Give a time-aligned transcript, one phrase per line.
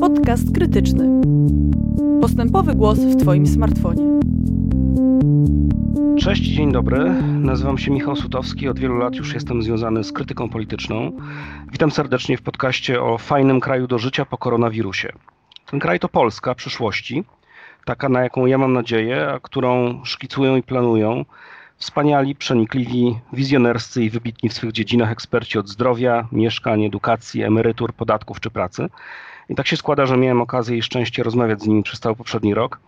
[0.00, 1.20] Podcast krytyczny.
[2.20, 4.02] Postępowy głos w Twoim smartfonie.
[6.18, 7.22] Cześć, dzień dobry.
[7.22, 8.68] Nazywam się Michał Sutowski.
[8.68, 11.12] Od wielu lat już jestem związany z krytyką polityczną.
[11.72, 15.12] Witam serdecznie w podcaście o fajnym kraju do życia po koronawirusie.
[15.70, 17.24] Ten kraj to Polska przyszłości,
[17.84, 21.24] taka na jaką ja mam nadzieję, a którą szkicują i planują
[21.78, 28.40] wspaniali, przenikliwi, wizjonerscy i wybitni w swych dziedzinach eksperci od zdrowia, mieszkań, edukacji, emerytur, podatków
[28.40, 28.88] czy pracy.
[29.48, 32.54] I tak się składa, że miałem okazję i szczęście rozmawiać z nimi przez cały poprzedni
[32.54, 32.80] rok,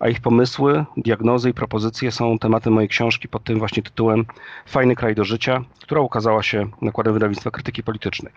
[0.00, 4.24] a ich pomysły, diagnozy i propozycje są tematem mojej książki pod tym właśnie tytułem
[4.66, 8.32] Fajny kraj do życia, która ukazała się nakładem wydawnictwa krytyki politycznej.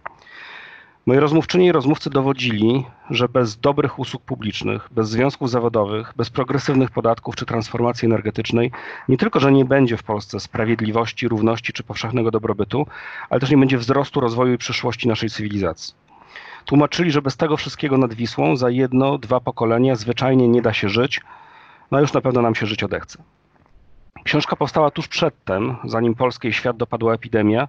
[1.08, 6.92] Moi rozmówczyni i rozmówcy dowodzili, że bez dobrych usług publicznych, bez związków zawodowych, bez progresywnych
[6.92, 8.72] podatków czy transformacji energetycznej,
[9.10, 12.88] nie tylko, że nie będzie w Polsce sprawiedliwości, równości czy powszechnego dobrobytu,
[13.30, 15.94] ale też nie będzie wzrostu, rozwoju i przyszłości naszej cywilizacji.
[16.66, 20.90] Tłumaczyli, że bez tego wszystkiego nad Wisłą za jedno, dwa pokolenia zwyczajnie nie da się
[20.90, 21.22] żyć,
[21.92, 23.24] no już na pewno nam się żyć odechce.
[24.28, 27.68] Książka powstała tuż przedtem, zanim polskiej świat dopadła epidemia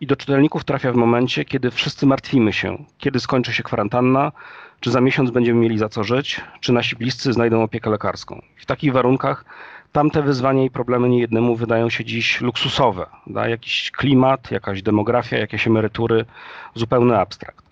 [0.00, 4.32] i do czytelników trafia w momencie, kiedy wszyscy martwimy się, kiedy skończy się kwarantanna,
[4.80, 8.42] czy za miesiąc będziemy mieli za co żyć, czy nasi bliscy znajdą opiekę lekarską.
[8.56, 9.44] W takich warunkach
[9.92, 13.06] tamte wyzwania i problemy niejednemu wydają się dziś luksusowe.
[13.26, 13.48] Da?
[13.48, 16.24] Jakiś klimat, jakaś demografia, jakieś emerytury,
[16.74, 17.69] zupełny abstrakt.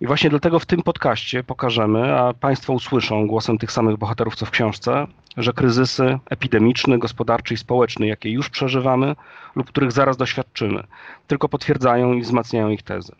[0.00, 4.46] I właśnie dlatego w tym podcaście pokażemy, a Państwo usłyszą głosem tych samych bohaterów co
[4.46, 5.06] w książce,
[5.36, 9.16] że kryzysy epidemiczny, gospodarczy i społeczny, jakie już przeżywamy
[9.56, 10.82] lub których zaraz doświadczymy,
[11.26, 13.12] tylko potwierdzają i wzmacniają ich tezy.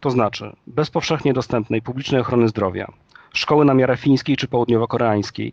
[0.00, 2.92] To znaczy, bez powszechnie dostępnej publicznej ochrony zdrowia,
[3.32, 5.52] szkoły na miarę fińskiej czy południowo-koreańskiej,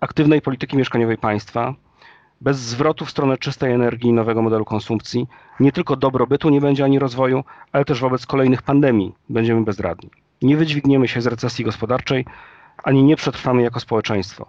[0.00, 1.74] aktywnej polityki mieszkaniowej państwa,
[2.44, 5.28] bez zwrotu w stronę czystej energii i nowego modelu konsumpcji,
[5.60, 10.10] nie tylko dobrobytu nie będzie ani rozwoju, ale też wobec kolejnych pandemii będziemy bezradni.
[10.42, 12.24] Nie wydźwigniemy się z recesji gospodarczej,
[12.82, 14.46] ani nie przetrwamy jako społeczeństwo.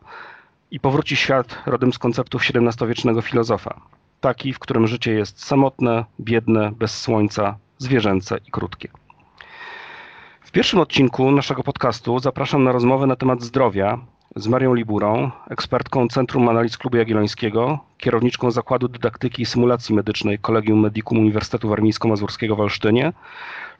[0.72, 3.82] I powróci świat rodem z konceptów XVII-wiecznego filozofa,
[4.22, 8.90] taki, w którym życie jest samotne, biedne, bez słońca, zwierzęce i krótkie.
[10.42, 14.00] W pierwszym odcinku naszego podcastu zapraszam na rozmowę na temat zdrowia
[14.38, 20.80] z Marią Liburą, ekspertką Centrum Analiz Klubu Jagiellońskiego, kierowniczką Zakładu Dydaktyki i Symulacji Medycznej Kolegium
[20.80, 23.14] Medicum Uniwersytetu Warmińsko-Mazurskiego w Olsztynie,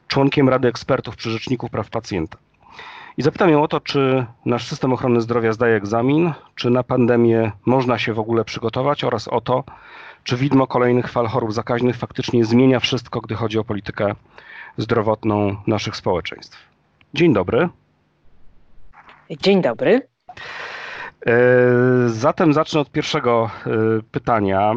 [0.08, 2.38] członkiem Rady Ekspertów przy Rzeczniku Praw Pacjenta.
[3.16, 7.52] I zapytam ją o to, czy nasz system ochrony zdrowia zdaje egzamin, czy na pandemię
[7.66, 9.64] można się w ogóle przygotować oraz o to,
[10.24, 14.14] czy widmo kolejnych fal chorób zakaźnych faktycznie zmienia wszystko, gdy chodzi o politykę
[14.76, 16.58] zdrowotną naszych społeczeństw.
[17.14, 17.68] Dzień dobry.
[19.30, 20.15] Dzień dobry.
[21.26, 21.32] E,
[22.08, 23.70] zatem zacznę od pierwszego e,
[24.10, 24.72] pytania.
[24.72, 24.74] E,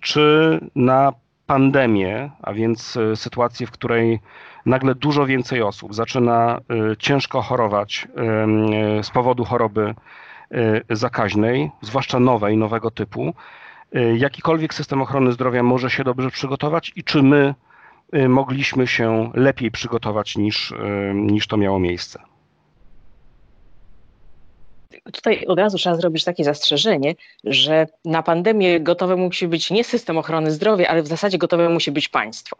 [0.00, 1.12] czy na
[1.46, 4.20] pandemię, a więc sytuację, w której
[4.66, 6.60] nagle dużo więcej osób zaczyna
[6.98, 8.08] ciężko chorować
[9.02, 9.94] z powodu choroby
[10.90, 13.34] zakaźnej, zwłaszcza nowej, nowego typu,
[14.16, 17.54] jakikolwiek system ochrony zdrowia może się dobrze przygotować i czy my
[18.28, 20.74] mogliśmy się lepiej przygotować niż,
[21.14, 22.22] niż to miało miejsce?
[25.12, 27.14] Tutaj od razu trzeba zrobić takie zastrzeżenie,
[27.44, 31.92] że na pandemię gotowe musi być nie system ochrony zdrowia, ale w zasadzie gotowe musi
[31.92, 32.56] być państwo.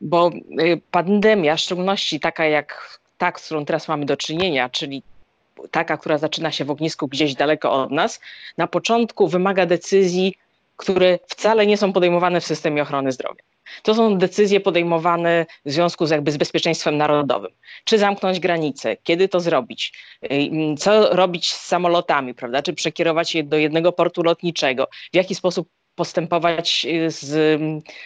[0.00, 0.30] Bo
[0.60, 5.02] y, pandemia, w szczególności taka jak ta, z którą teraz mamy do czynienia, czyli
[5.70, 8.20] taka, która zaczyna się w ognisku gdzieś daleko od nas,
[8.58, 10.34] na początku wymaga decyzji,
[10.76, 13.42] które wcale nie są podejmowane w systemie ochrony zdrowia.
[13.82, 17.50] To są decyzje podejmowane w związku z jakby z bezpieczeństwem narodowym.
[17.84, 19.92] Czy zamknąć granice, kiedy to zrobić,
[20.78, 22.62] co robić z samolotami, prawda?
[22.62, 27.60] Czy przekierować je do jednego portu lotniczego, w jaki sposób postępować y, z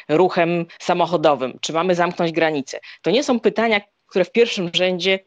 [0.08, 2.80] ruchem samochodowym, czy mamy zamknąć granice.
[3.02, 5.18] To nie są pytania, które w pierwszym rzędzie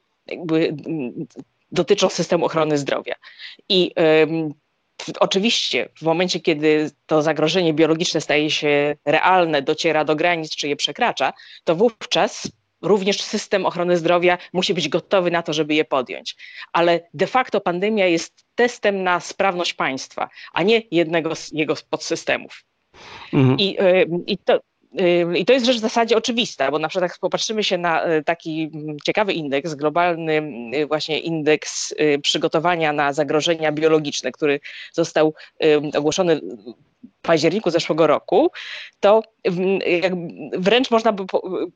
[1.71, 3.15] dotyczą systemu ochrony zdrowia.
[3.69, 3.91] I
[5.19, 10.75] oczywiście w momencie, kiedy to zagrożenie biologiczne staje się realne, dociera do granic czy je
[10.75, 16.35] przekracza, to wówczas również system ochrony zdrowia musi być gotowy na to, żeby je podjąć.
[16.73, 22.63] Ale de facto pandemia jest testem na sprawność państwa, a nie jednego z jego podsystemów.
[23.33, 23.59] Mhm.
[23.59, 23.77] I,
[24.27, 24.59] I to,
[25.35, 28.23] i to jest rzecz w zasadzie oczywista, bo na przykład jak popatrzymy się na e,
[28.23, 28.71] taki
[29.05, 30.41] ciekawy indeks, globalny
[30.87, 34.59] właśnie indeks y, przygotowania na zagrożenia biologiczne, który
[34.93, 35.33] został
[35.95, 36.41] ogłoszony
[37.03, 38.51] w październiku zeszłego roku,
[38.99, 39.23] to
[40.57, 41.23] wręcz można by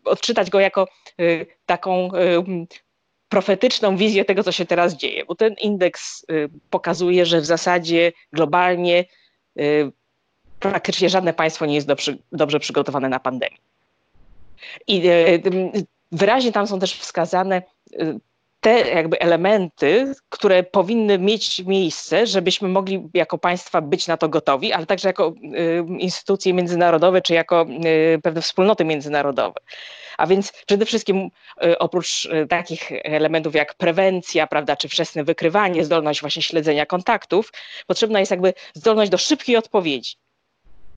[0.06, 0.88] odczytać go jako
[1.22, 2.10] y, taką
[3.30, 8.12] profetyczną wizję tego, co się teraz dzieje, bo ten indeks y, pokazuje, że w zasadzie
[8.34, 9.06] globalnie
[10.62, 13.58] praktycznie żadne państwo nie jest dobrze, dobrze przygotowane na pandemię.
[14.88, 15.40] I e,
[16.12, 17.62] wyraźnie tam są też wskazane
[18.00, 18.20] e,
[18.62, 24.74] te jakby elementy, które powinny mieć miejsce, żebyśmy mogli jako państwa być na to gotowi,
[24.74, 27.66] ale także jako y, instytucje międzynarodowe, czy jako
[28.24, 29.60] pewne wspólnoty międzynarodowe.
[30.18, 31.30] A więc przede wszystkim
[31.80, 37.52] oprócz takich elementów jak prewencja, prawda, czy wczesne wykrywanie, zdolność właśnie śledzenia kontaktów,
[37.88, 40.16] potrzebna jest jakby zdolność do szybkiej odpowiedzi.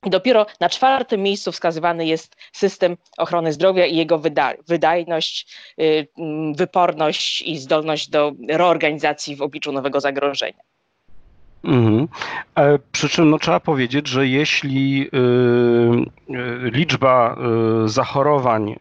[0.05, 6.07] I dopiero na czwartym miejscu wskazywany jest system ochrony zdrowia i jego wyda wydajność, y,
[6.55, 10.63] wyporność i zdolność do reorganizacji w obliczu nowego zagrożenia.
[11.65, 12.07] Mhm.
[12.55, 17.35] E, przy czym no, trzeba powiedzieć, że jeśli y, y, liczba
[17.85, 18.75] y, zachorowań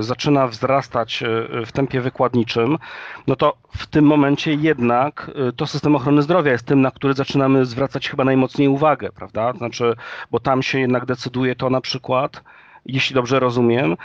[0.00, 1.24] zaczyna wzrastać
[1.66, 2.78] w tempie wykładniczym,
[3.26, 7.64] no to w tym momencie jednak to system ochrony zdrowia jest tym, na który zaczynamy
[7.64, 9.52] zwracać chyba najmocniej uwagę, prawda?
[9.52, 9.94] Znaczy,
[10.30, 12.42] bo tam się jednak decyduje to na przykład,
[12.86, 13.96] jeśli dobrze rozumiem,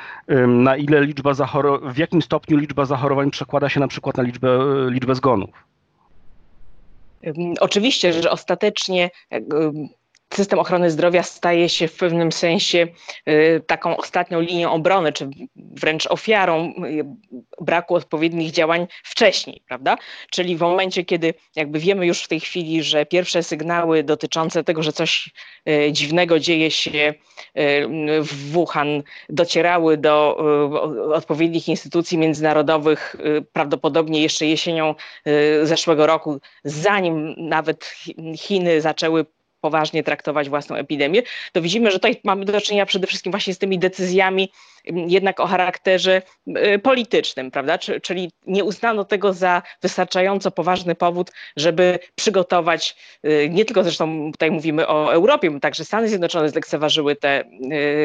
[0.47, 4.59] na ile liczba zachorowań, w jakim stopniu liczba zachorowań przekłada się na przykład na liczbę,
[4.89, 5.74] liczbę zgonów.
[7.59, 9.09] Oczywiście, że ostatecznie
[10.35, 12.87] system ochrony zdrowia staje się w pewnym sensie
[13.29, 17.05] y, taką ostatnią linią obrony, czy wręcz ofiarą y,
[17.61, 19.97] braku odpowiednich działań wcześniej, prawda?
[20.29, 24.83] Czyli w momencie, kiedy jakby wiemy już w tej chwili, że pierwsze sygnały dotyczące tego,
[24.83, 25.29] że coś
[25.69, 27.13] y, dziwnego dzieje się
[28.21, 30.37] w Wuhan, docierały do
[31.13, 33.15] odpowiednich instytucji międzynarodowych
[33.53, 34.95] prawdopodobnie jeszcze jesienią
[35.63, 37.95] zeszłego roku, zanim nawet
[38.37, 39.25] Chiny zaczęły
[39.65, 41.21] poważnie traktować własną epidemię,
[41.51, 44.51] to widzimy, że tutaj mamy do czynienia przede wszystkim właśnie z tymi decyzjami
[44.87, 47.77] mm, jednak o charakterze y, politycznym, prawda?
[47.77, 52.95] Czyli nie uznano tego za wystarczająco poważny powód, żeby przygotować,
[53.25, 57.43] y, nie tylko zresztą tutaj mówimy o Europie, bo także Stany Zjednoczone zlekceważyły te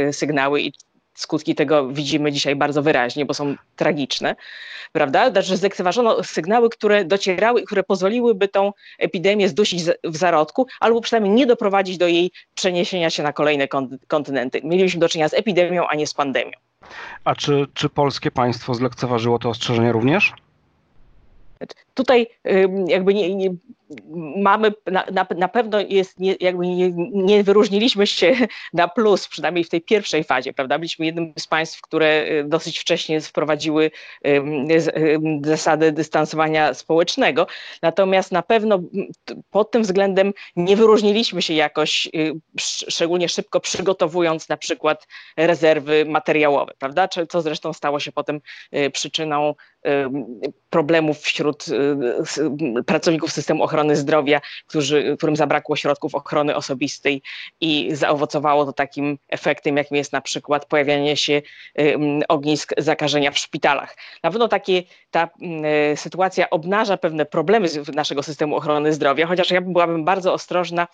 [0.09, 0.73] y, sygnały i
[1.15, 4.37] skutki tego widzimy dzisiaj bardzo wyraźnie, bo są tragiczne,
[4.93, 5.31] prawda?
[5.31, 11.35] Znaczy zlekceważono sygnały, które docierały i które pozwoliłyby tą epidemię zdusić w zarodku, albo przynajmniej
[11.35, 13.69] nie doprowadzić do jej przeniesienia się na kolejne
[14.07, 14.61] kontynenty.
[14.65, 16.53] Mieliśmy do czynienia z epidemią, a nie z pandemią.
[17.25, 20.33] A czy, czy polskie państwo zlekceważyło te ostrzeżenia również?
[21.95, 22.27] Tutaj
[22.87, 23.51] jakby nie, nie,
[24.37, 25.05] mamy, na,
[25.37, 28.33] na, pewno jest, nie, jakby nie, nie, wyróżniliśmy się
[28.73, 30.79] na plus, przynajmniej w tej pierwszej fazie, prawda?
[30.79, 33.91] Byliśmy jednym z państw, które y, dosyć wcześnie wprowadziły
[35.45, 37.47] zasady dystansowania społecznego,
[37.83, 38.81] natomiast na pewno
[39.51, 45.07] pod tym względem nie wyróżniliśmy się jakoś, y, szczególnie szybko przygotowując na przykład
[45.37, 47.09] rezerwy materiałowe, prawda?
[47.29, 48.41] Co zresztą stało się potem
[48.75, 49.55] y, przyczyną
[50.71, 51.65] problemów wśród
[52.87, 57.23] pracowników systemu ochrony zdrowia, którzy, którym zabrakło środków ochrony osobistej
[57.61, 61.43] i zaowocowało to takim efektem, jakim jest na przykład pojawianie się
[62.29, 63.97] ognisk zakażenia w szpitalach.
[64.23, 65.29] Na pewno takie, ta
[65.97, 70.89] sytuacja obnaża pewne problemy naszego systemu ochrony zdrowia, chociaż ja byłabym bardzo ostrożna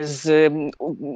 [0.00, 0.52] z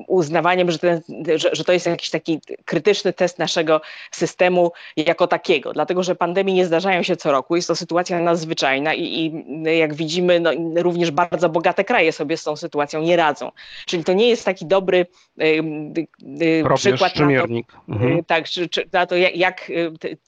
[0.07, 1.01] uznawaniem, że, ten,
[1.37, 3.81] że, że to jest jakiś taki krytyczny test naszego
[4.11, 8.66] systemu jako takiego, dlatego że pandemie nie zdarzają się co roku, jest to sytuacja nadzwyczajna
[8.75, 13.53] i, i jak widzimy, no, również bardzo bogate kraje sobie z tą sytuacją nie radzą.
[13.87, 15.07] Czyli to nie jest taki dobry
[15.41, 17.47] y, przykład na to,
[17.89, 18.25] mhm.
[18.25, 19.73] tak, czy, czy, na to, jak, jak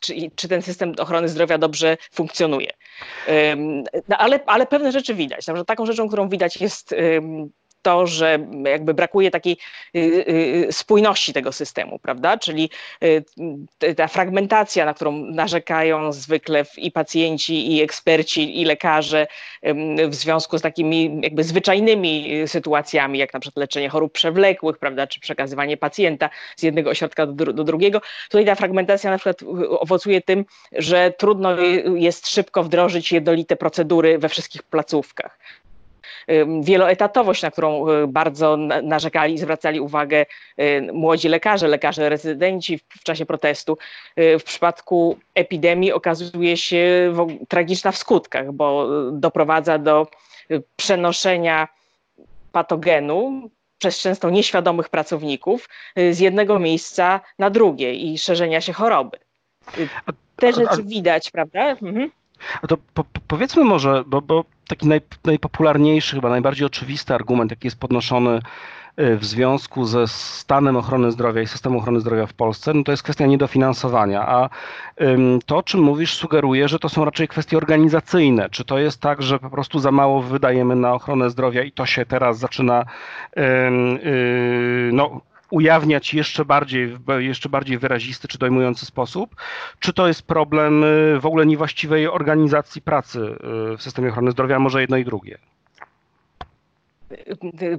[0.00, 2.73] czy, czy, ten system ochrony zdrowia dobrze funkcjonuje.
[4.08, 5.46] No, ale, ale pewne rzeczy widać.
[5.67, 6.94] Taką rzeczą, którą widać jest
[7.82, 9.56] to, że jakby brakuje takiej
[9.97, 12.39] y, y, spójności tego systemu, prawda?
[12.39, 12.70] Czyli
[13.05, 13.25] y,
[13.97, 19.27] ta fragmentacja, na którą narzekają zwykle i pacjenci, i eksperci, i lekarze
[20.08, 25.20] w związku z takimi jakby zwyczajnymi sytuacjami, jak na przykład leczenie chorób przewlekłych, prawda, czy
[25.20, 28.01] przekazywanie pacjenta z jednego ośrodka do, do drugiego.
[28.29, 31.61] Tutaj ta fragmentacja na przykład owocuje tym, że trudno
[31.94, 35.39] jest szybko wdrożyć jednolite procedury we wszystkich placówkach
[36.61, 40.27] wieloetatowość, na którą y, bardzo narzekali i zwracali uwagę
[40.61, 43.79] y, młodzi lekarze, lekarze rezydenci w czasie protestu.
[44.19, 47.15] Y, w przypadku epidemii okazuje się
[47.49, 50.06] tragiczna w skutkach, bo doprowadza do
[50.77, 51.69] przenoszenia
[52.53, 55.69] patogenu przez często nieświadomych pracowników
[56.11, 59.19] z jednego miejsca na drugie i szerzenia się choroby.
[60.37, 61.70] Te rzeczy widać, prawda?
[61.70, 62.11] Mhm.
[62.62, 67.66] A to po, powiedzmy może, bo, bo taki naj, najpopularniejszy, chyba najbardziej oczywisty argument, jaki
[67.66, 68.40] jest podnoszony
[69.00, 72.90] y, w związku ze stanem ochrony zdrowia i systemem ochrony zdrowia w Polsce, no to
[72.90, 74.28] jest kwestia niedofinansowania.
[74.28, 74.48] A
[75.46, 78.50] to, o czym mówisz, sugeruje, że to są raczej kwestie organizacyjne.
[78.50, 81.86] Czy to jest tak, że po prostu za mało wydajemy na ochronę zdrowia i to
[81.86, 82.84] się teraz zaczyna
[83.36, 83.40] y,
[84.92, 89.36] no, ujawniać jeszcze bardziej, jeszcze bardziej wyrazisty czy dojmujący sposób,
[89.78, 90.84] czy to jest problem
[91.20, 93.36] w ogóle niewłaściwej organizacji pracy
[93.78, 95.38] w systemie ochrony zdrowia, może jedno i drugie?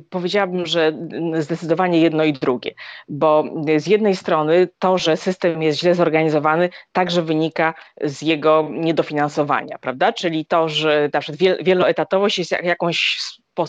[0.10, 0.94] Powiedziałabym, że
[1.40, 2.74] zdecydowanie jedno i drugie,
[3.10, 3.44] bo
[3.78, 10.14] z jednej strony to, że system jest źle zorganizowany, także wynika z jego niedofinansowania, prawda?
[10.14, 13.20] Czyli to, że na przykład wieloetatowość jest jakąś,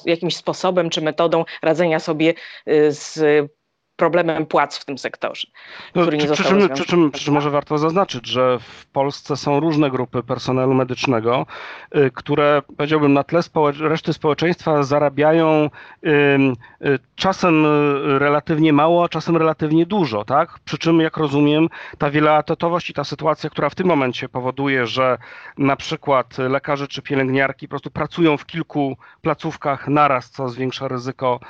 [0.05, 2.35] jakimś sposobem czy metodą radzenia sobie
[2.69, 3.21] y, z
[4.01, 5.49] problemem płac w tym sektorze.
[5.95, 9.37] No, który nie przy, czym, przy, czym, przy czym może warto zaznaczyć, że w Polsce
[9.37, 11.47] są różne grupy personelu medycznego,
[11.97, 15.71] y, które powiedziałbym na tle społecz reszty społeczeństwa zarabiają
[16.05, 16.09] y,
[16.87, 17.67] y, czasem
[18.19, 20.59] relatywnie mało, a czasem relatywnie dużo, tak?
[20.65, 25.19] Przy czym, jak rozumiem, ta wieloetatowość i ta sytuacja, która w tym momencie powoduje, że
[25.59, 31.41] na przykład lekarze czy pielęgniarki po prostu pracują w kilku placówkach naraz, co zwiększa ryzyko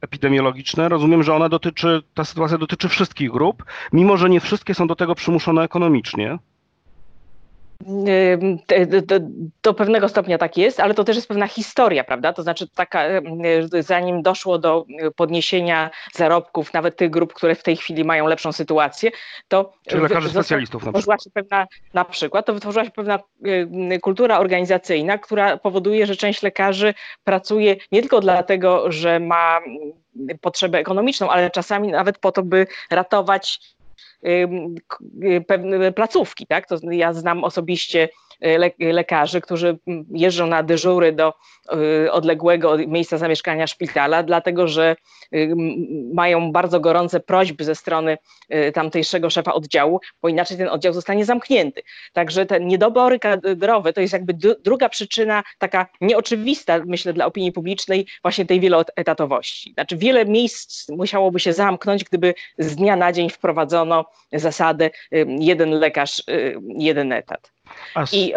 [0.00, 4.74] epidemiologiczne, rozumiem, że ona dotyczy dotyczy, ta sytuacja dotyczy wszystkich grup, mimo że nie wszystkie
[4.74, 6.38] są do tego przymuszone ekonomicznie.
[9.06, 9.20] Do,
[9.62, 12.32] do, pewnego stopnia tak jest, ale to też jest pewna historia, prawda?
[12.32, 13.02] To znaczy, taka,
[13.80, 14.84] zanim doszło do
[15.16, 19.10] podniesienia zarobków nawet tych grup, które w tej chwili mają lepszą sytuację,
[19.48, 19.72] to.
[19.88, 21.24] Czyli lekarzy specjalistów na przykład.
[21.24, 23.18] Się pewna, na przykład, to wytworzyła się pewna
[24.02, 29.60] kultura organizacyjna, która powoduje, że część lekarzy pracuje nie tylko dlatego, że ma
[30.40, 33.60] potrzebę ekonomiczną, ale czasami nawet po to, by ratować
[35.94, 36.46] placówki.
[36.46, 36.68] Tak?
[36.68, 38.08] To ja znam osobiście
[38.78, 39.78] lekarzy, którzy
[40.10, 41.34] jeżdżą na dyżury do
[42.04, 44.96] e, odległego miejsca zamieszkania szpitala, dlatego że
[46.14, 48.18] mają bardzo gorące prośby ze strony
[48.74, 51.82] tamtejszego szefa oddziału, bo inaczej ten oddział zostanie zamknięty.
[52.12, 58.06] Także te niedobory kadrowe to jest jakby druga przyczyna, taka nieoczywista, myślę, dla opinii publicznej,
[58.22, 59.72] właśnie tej wieloetatowości.
[59.72, 64.90] Znaczy wiele miejsc musiałoby się zamknąć, gdyby z dnia na dzień wprowadzono zasadę
[65.38, 66.22] jeden lekarz,
[66.78, 67.55] jeden etat.
[68.12, 68.34] I,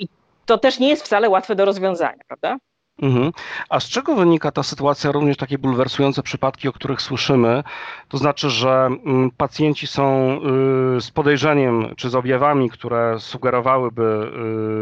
[0.00, 0.08] I
[0.46, 2.56] to też nie jest wcale łatwe do rozwiązania, prawda?
[3.02, 3.32] Mhm.
[3.68, 7.62] A z czego wynika ta sytuacja, również takie bulwersujące przypadki, o których słyszymy?
[8.08, 10.36] To znaczy, że mm, pacjenci są
[10.96, 14.32] y, z podejrzeniem czy z objawami, które sugerowałyby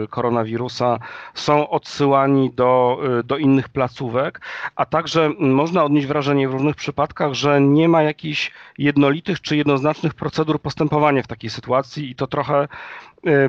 [0.05, 0.99] y, koronawirusa,
[1.35, 4.41] są odsyłani do, y, do innych placówek,
[4.77, 10.15] a także można odnieść wrażenie w różnych przypadkach, że nie ma jakichś jednolitych czy jednoznacznych
[10.15, 12.69] procedur postępowania w takiej sytuacji i to trochę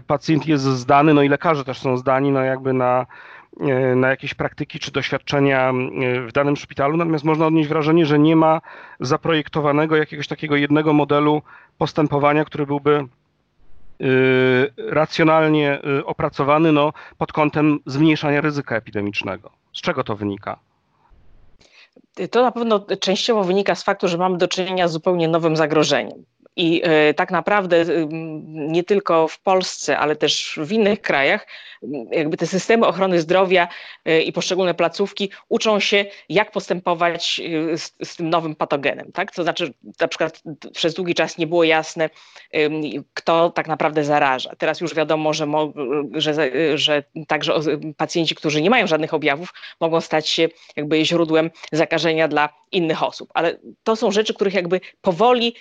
[0.08, 3.06] pacjent jest zdany, no i lekarze też są zdani, no jakby na
[3.96, 5.74] na jakieś praktyki czy doświadczenia e,
[6.22, 8.62] w danym szpitalu, natomiast można odnieść wrażenie, że nie ma
[9.00, 11.42] zaprojektowanego jakiegoś takiego jednego modelu
[11.78, 14.06] postępowania, który byłby e,
[14.78, 19.52] racjonalnie opracowany no, pod kątem zmniejszania ryzyka epidemicznego.
[19.74, 20.60] Z czego to wynika?
[22.32, 26.26] To na pewno częściowo wynika z faktu, że mamy do czynienia z zupełnie nowym zagrożeniem.
[26.58, 27.86] I e, tak naprawdę
[28.48, 31.48] nie tylko w Polsce, ale też w innych krajach,
[32.12, 33.68] jakby te systemy ochrony zdrowia
[34.06, 37.42] e, i poszczególne placówki uczą się, jak postępować
[37.74, 39.12] e, z, z, tym nowym patogenem.
[39.12, 39.32] Tak?
[39.32, 40.42] To znaczy, na przykład
[40.74, 42.10] przez długi czas nie było jasne,
[43.14, 44.56] kto tak naprawdę zaraża.
[44.58, 45.74] Teraz już wiadomo, że, mo,
[46.14, 46.34] że,
[46.78, 47.54] że także
[47.98, 53.30] pacjenci, którzy nie mają żadnych objawów, mogą stać się jakby źródłem zakażenia dla innych osób.
[53.34, 55.56] Ale to są rzeczy, których jakby powoli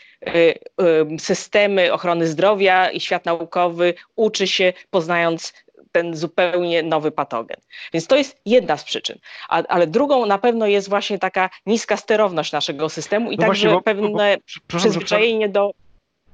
[1.18, 5.52] systemy ochrony zdrowia i świat naukowy uczy się, poznając
[5.92, 7.56] ten zupełnie nowy patogen.
[7.92, 9.18] Więc to jest jedna z przyczyn.
[9.48, 13.68] A, ale drugą na pewno jest właśnie taka niska sterowność naszego systemu i no także
[13.68, 15.70] właśnie, bo, pewne bo, bo, przyzwyczajenie do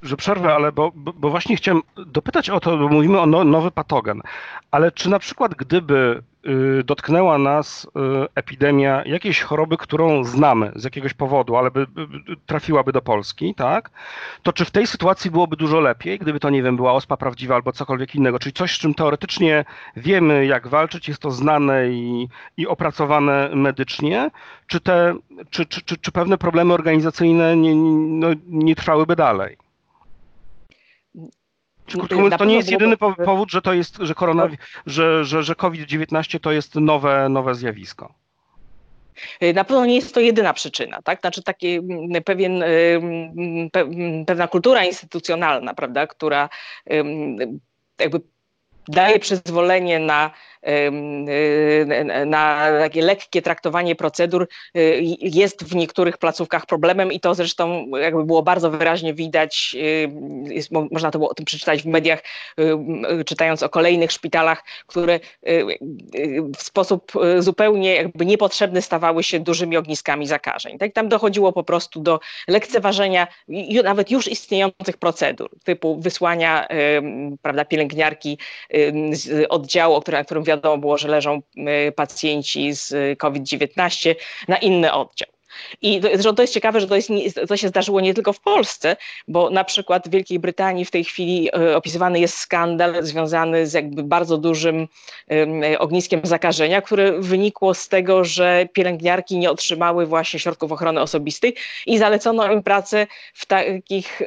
[0.02, 3.70] że przerwę, ale bo, bo, właśnie chciałem dopytać o to, bo mówimy o no, nowy
[3.70, 4.20] patogen,
[4.70, 6.22] ale czy na przykład gdyby
[6.80, 7.88] y, dotknęła nas y,
[8.34, 12.06] epidemia jakiejś choroby, którą znamy z jakiegoś powodu, ale by, by,
[12.46, 13.90] trafiłaby do Polski, tak?
[14.42, 17.54] To czy w tej sytuacji byłoby dużo lepiej, gdyby to, nie wiem, była ospa prawdziwa
[17.54, 19.64] albo cokolwiek innego, czyli coś, z czym teoretycznie
[19.96, 24.30] wiemy, jak walczyć, jest to znane i, i opracowane medycznie,
[24.66, 25.14] czy, te,
[25.50, 29.56] czy, czy, czy, czy pewne problemy organizacyjne nie, no, nie trwałyby dalej?
[32.38, 34.48] To nie jest jedyny powód, że to jest, że, korona,
[34.86, 38.14] że, że, że COVID-19 to jest nowe, nowe zjawisko.
[39.42, 41.20] Y, na pewno nie jest to jedyna przyczyna, tak?
[41.20, 46.48] Znaczy taki mm, pewien, y, mm, mm, pewna kultura instytucjonalna, prawda, która
[47.98, 48.20] jakby
[48.88, 50.30] daje przyzwolenie na
[52.26, 54.48] na takie lekkie traktowanie procedur
[55.20, 59.76] jest w niektórych placówkach problemem i to zresztą jakby było bardzo wyraźnie widać,
[60.44, 62.22] jest, można to było o tym przeczytać w mediach,
[63.26, 65.20] czytając o kolejnych szpitalach, które
[66.56, 70.78] w sposób zupełnie jakby niepotrzebny stawały się dużymi ogniskami zakażeń.
[70.78, 70.92] Tak?
[70.92, 73.26] Tam dochodziło po prostu do lekceważenia
[73.84, 76.68] nawet już istniejących procedur, typu wysłania
[77.42, 78.38] prawda, pielęgniarki
[79.12, 81.42] z oddziału, na którym wiadomo było, że leżą
[81.96, 84.14] pacjenci z COVID-19
[84.48, 85.28] na inny oddział.
[85.82, 87.10] I to, to jest ciekawe, że to, jest,
[87.48, 88.96] to się zdarzyło nie tylko w Polsce,
[89.28, 93.72] bo na przykład w Wielkiej Brytanii w tej chwili e, opisywany jest skandal związany z
[93.72, 94.88] jakby bardzo dużym
[95.78, 101.54] ogniskiem zakażenia, które wynikło z tego, że pielęgniarki nie otrzymały właśnie środków ochrony osobistej
[101.86, 104.22] i zalecono im pracę w takich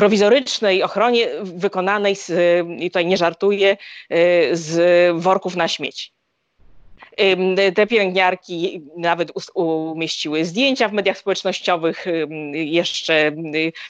[0.00, 2.30] prowizorycznej ochronie wykonanej, z,
[2.80, 3.76] i tutaj nie żartuję,
[4.10, 6.12] e, z worków na śmieci.
[7.74, 12.04] Te pielęgniarki nawet umieściły zdjęcia w mediach społecznościowych,
[12.52, 13.32] jeszcze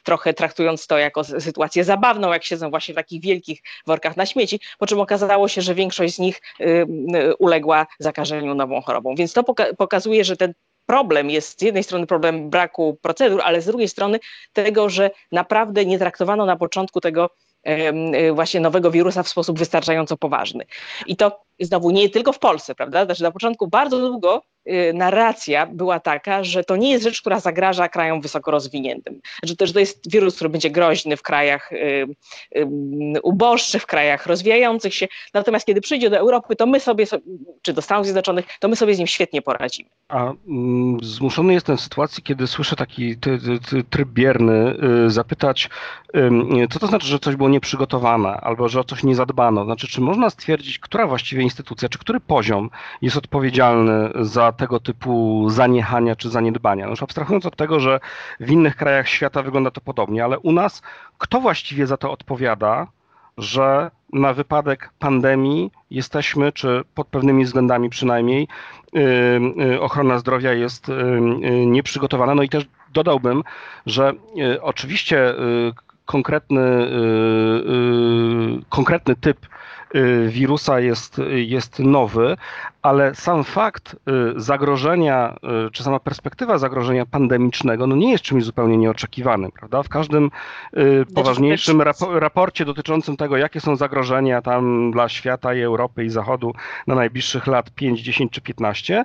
[0.05, 4.61] trochę traktując to jako sytuację zabawną, jak siedzą właśnie w takich wielkich workach na śmieci,
[4.79, 6.43] po czym okazało się, że większość z nich
[7.39, 9.15] uległa zakażeniu nową chorobą.
[9.15, 9.45] Więc to
[9.79, 10.55] pokazuje, że ten
[10.91, 14.19] problem jest z jednej strony problem braku procedur, ale z drugiej strony
[14.53, 17.31] tego, że naprawdę nie traktowano na początku tego
[18.33, 20.65] właśnie nowego wirusa w sposób wystarczająco poważny.
[21.07, 23.05] I to znowu nie tylko w Polsce, prawda?
[23.05, 27.41] Znaczy na początku bardzo długo y, narracja była taka, że to nie jest rzecz, która
[27.41, 29.21] zagraża krajom wysoko rozwiniętym.
[29.45, 32.07] Że to, że to jest wirus, który będzie groźny w krajach y,
[33.23, 35.09] uboższych, w krajach rozwijających się.
[35.35, 37.07] Natomiast kiedy przyjdzie do Europy, to my sobie,
[37.63, 39.91] czy do Stanów Zjednoczonych, to my sobie z nim świetnie poradzimy.
[40.09, 43.17] A mm, zmuszony jestem w sytuacji, kiedy słyszę taki
[43.91, 44.75] tryb bierny,
[45.07, 45.71] zapytać,
[46.71, 49.65] co to znaczy, że coś było nieprzygotowane albo że o coś nie zadbano.
[49.65, 52.71] Znaczy, czy można stwierdzić, która właściwie instytucja, czy który poziom
[53.03, 56.85] jest odpowiedzialny za tego typu zaniechania czy zaniedbania?
[56.85, 58.01] No już abstrahując od tego, że
[58.41, 60.83] w innych krajach świata wygląda to podobnie, ale u nas
[61.21, 62.87] kto właściwie za to odpowiada,
[63.39, 68.49] że na wypadek pandemii jesteśmy, czy pod pewnymi względami przynajmniej,
[68.93, 69.03] yy,
[69.57, 72.35] yy, ochrona zdrowia jest yy, nieprzygotowana.
[72.35, 73.43] No i też dodałbym,
[73.87, 74.13] że
[74.61, 75.35] oczywiście
[76.07, 76.91] konkretny,
[78.69, 79.47] konkretny typ
[80.29, 82.37] wirusa jest, jest nowy,
[82.83, 83.97] ale sam fakt
[84.37, 85.37] zagrożenia,
[85.73, 89.83] czy sama perspektywa zagrożenia pandemicznego, no nie jest czymś zupełnie nieoczekiwanym, prawda?
[89.83, 90.31] W każdym
[91.15, 96.55] poważniejszym raporcie dotyczącym tego, jakie są zagrożenia tam dla świata i Europy i Zachodu
[96.87, 99.05] na najbliższych lat 5, 10 czy 15,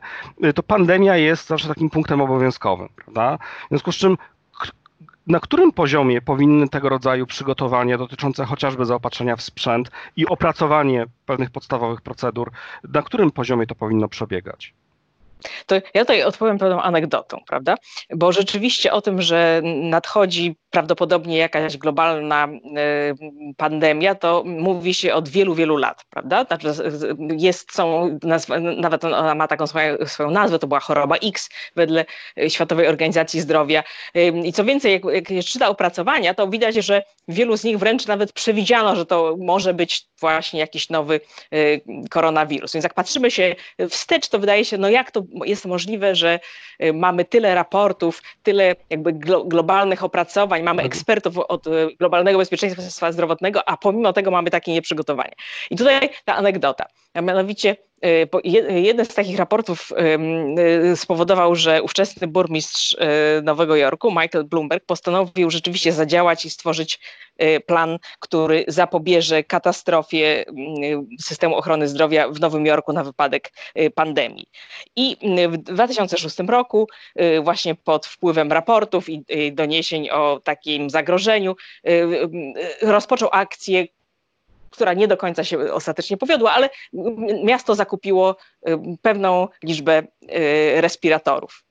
[0.56, 3.38] to pandemia jest zawsze takim punktem obowiązkowym, prawda?
[3.66, 4.18] W związku z czym
[5.28, 11.52] na którym poziomie powinny tego rodzaju przygotowania dotyczące chociażby zaopatrzenia w sprzęt i opracowanie pewnych
[11.52, 12.52] podstawowych procedur,
[12.94, 14.74] na którym poziomie to powinno przebiegać?
[15.66, 17.76] To ja tutaj odpowiem pewną anegdotą, prawda?
[18.16, 22.50] Bo rzeczywiście o tym, że nadchodzi prawdopodobnie jakaś globalna e,
[23.58, 26.44] pandemia, to mówi się od wielu, wielu lat, prawda?
[26.44, 26.68] Znaczy
[27.38, 28.20] jest, są,
[28.78, 32.06] nawet ona ma taką swoją, swoją nazwę, to była choroba X wedle
[32.48, 33.84] Światowej Organizacji Zdrowia.
[34.44, 38.08] I co więcej, jak, jak się czyta opracowania, to widać, że wielu z nich wręcz
[38.08, 41.20] nawet przewidziano, że to może być właśnie jakiś nowy
[41.52, 41.58] e,
[42.10, 42.74] koronawirus.
[42.74, 43.56] Więc jak patrzymy się
[43.90, 46.40] wstecz, to wydaje się, no jak to jest możliwe, że
[46.80, 49.14] e, mamy tyle raportów, tyle jakby
[49.46, 55.34] globalnych opracowań, mamy ekspertów od e, globalnego bezpieczeństwa zdrowotnego, a pomimo tego mamy takie nieprzygotowanie.
[55.72, 57.76] I tutaj ta anegdota, a mianowicie
[58.70, 59.92] jeden z takich raportów
[60.92, 62.98] e, spowodował, że ówczesny burmistrz
[63.44, 67.00] Nowego Jorku, Michael Bloomberg, postanowił rzeczywiście zadziałać i stworzyć
[67.66, 70.46] plan, który zapobierze katastrofie
[71.22, 73.52] systemu ochrony zdrowia w Nowym Jorku na wypadek
[73.96, 74.46] pandemii.
[74.96, 75.18] I
[75.50, 76.88] w 2006 roku,
[77.42, 81.56] właśnie pod wpływem raportów i doniesień o takim zagrożeniu,
[82.82, 83.86] rozpoczął akcję,
[84.76, 86.70] która nie do końca się ostatecznie powiodła, ale
[87.44, 88.36] miasto zakupiło
[88.70, 91.66] y, pewną liczbę y, respiratorów.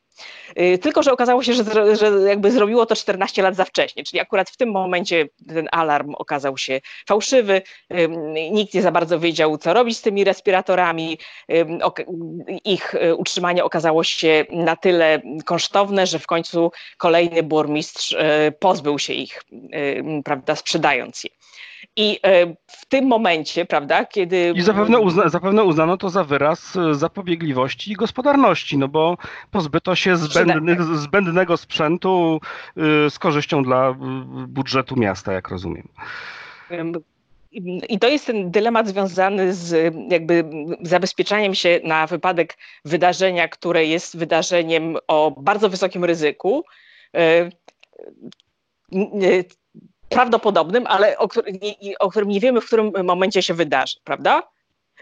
[0.60, 4.20] Y, tylko, że okazało się, że, że jakby zrobiło to 14 lat za wcześnie, czyli
[4.20, 7.62] akurat w tym momencie ten alarm okazał się fałszywy,
[8.50, 11.18] nikt nie za bardzo wiedział, co robić z tymi respiratorami,
[12.64, 18.16] ich utrzymanie okazało się na tyle kosztowne, że w końcu kolejny burmistrz
[18.58, 19.42] pozbył się ich,
[20.24, 21.30] prawda, sprzedając je.
[21.96, 24.52] I e, w tym momencie, prawda, kiedy.
[24.56, 29.16] I zapewne, uzna, zapewne uznano to za wyraz e, zapobiegliwości i gospodarności, no bo
[29.50, 32.40] pozbyto się zbędny, zbędnego sprzętu
[32.76, 33.96] e, z korzyścią dla
[34.48, 35.88] budżetu miasta, jak rozumiem.
[37.88, 40.44] i to jest ten dylemat związany z jakby
[40.82, 46.64] zabezpieczaniem się na wypadek wydarzenia, które jest wydarzeniem o bardzo wysokim ryzyku,
[50.08, 51.28] prawdopodobnym, ale o,
[51.98, 54.42] o którym nie wiemy, w którym momencie się wydarzy, prawda?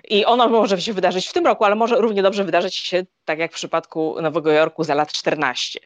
[0.08, 3.38] I ono może się wydarzyć w tym roku, ale może równie dobrze wydarzyć się, tak
[3.38, 5.80] jak w przypadku Nowego Jorku, za lat 14.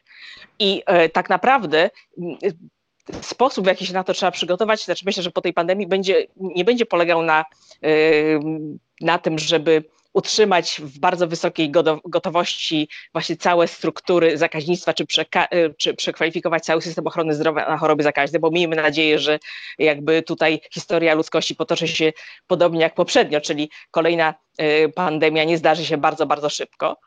[0.59, 1.89] I e, tak naprawdę
[3.21, 6.27] sposób, w jaki się na to trzeba przygotować, znaczy myślę, że po tej pandemii będzie,
[6.35, 7.45] nie będzie polegał na,
[7.83, 7.89] e,
[9.01, 9.83] na tym, żeby
[10.17, 11.71] utrzymać w bardzo wysokiej
[12.05, 18.03] gotowości właśnie całe struktury zakaźnictwa, czy, przeka- czy przekwalifikować cały system ochrony zdrowia na choroby
[18.03, 19.39] zakaźne, bo miejmy nadzieję, że
[19.79, 22.13] jakby tutaj historia ludzkości potoczy się
[22.47, 26.97] podobnie jak poprzednio, czyli kolejna y, pandemia nie zdarzy się bardzo, bardzo szybko.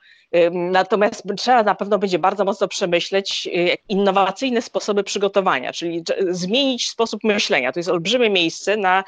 [0.53, 7.25] Natomiast trzeba na pewno będzie bardzo mocno przemyśleć y, innowacyjne sposoby przygotowania, czyli zmienić sposób
[7.25, 7.73] myślenia.
[7.73, 9.05] To jest olbrzymie miejsce na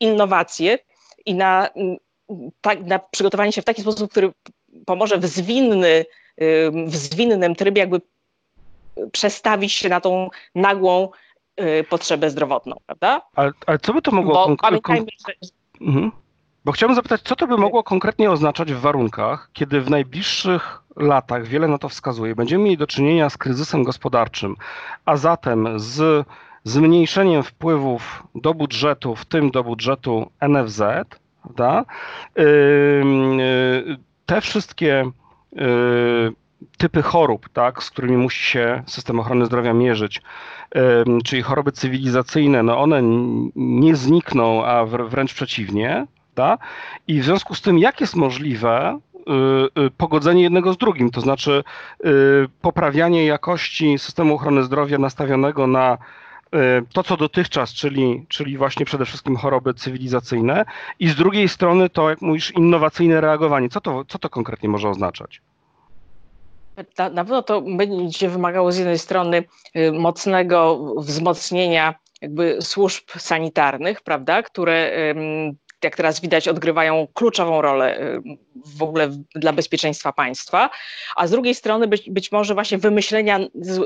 [0.00, 0.78] innowacje
[1.26, 1.68] i na
[2.60, 4.32] tak, na przygotowanie się w taki sposób, który
[4.86, 6.04] pomoże w zwinny,
[6.86, 8.00] w zwinnym trybie jakby
[9.12, 11.08] przestawić się na tą nagłą
[11.60, 13.22] y, potrzebę zdrowotną, prawda?
[13.34, 14.48] Ale, ale co by to mogło...
[14.48, 15.34] Bo pamiętajmy, że...
[15.80, 16.12] Mhm.
[16.64, 21.46] Bo chciałbym zapytać, co to by mogło konkretnie oznaczać w warunkach, kiedy w najbliższych latach,
[21.46, 24.56] wiele na to wskazuje, będziemy mieli do czynienia z kryzysem gospodarczym,
[25.04, 26.26] a zatem z
[26.64, 30.82] zmniejszeniem wpływów do budżetu, w tym do budżetu NFZ,
[31.42, 31.84] prawda?
[34.26, 35.10] Te wszystkie
[36.78, 40.22] typy chorób, tak, z którymi musi się system ochrony zdrowia mierzyć,
[41.24, 43.00] czyli choroby cywilizacyjne, no one
[43.56, 46.06] nie znikną, a wręcz przeciwnie.
[46.34, 46.60] Tak?
[47.08, 51.20] I w związku z tym, jak jest możliwe y, y, pogodzenie jednego z drugim, to
[51.20, 51.64] znaczy
[52.04, 52.08] y,
[52.60, 55.98] poprawianie jakości systemu ochrony zdrowia nastawionego na
[56.92, 60.64] to, co dotychczas, czyli, czyli właśnie przede wszystkim choroby cywilizacyjne,
[60.98, 63.68] i z drugiej strony to, jak mówisz, innowacyjne reagowanie.
[63.68, 65.42] Co to, co to konkretnie może oznaczać?
[66.98, 69.44] Na, na pewno to będzie wymagało z jednej strony
[69.76, 74.92] y, mocnego wzmocnienia jakby służb sanitarnych, prawda, które
[75.84, 78.22] jak teraz widać, odgrywają kluczową rolę y,
[78.66, 80.70] w ogóle dla bezpieczeństwa państwa,
[81.16, 83.40] a z drugiej strony być, być może właśnie wymyślenia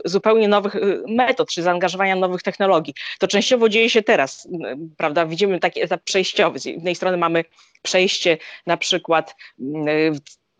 [0.04, 2.94] zupełnie nowych y, metod, czy zaangażowania nowych technologii.
[3.18, 4.50] To częściowo dzieje się teraz, y,
[4.96, 5.26] prawda?
[5.26, 6.58] Widzimy taki etap przejściowy.
[6.58, 7.44] Z jednej strony mamy
[7.82, 9.36] przejście na przykład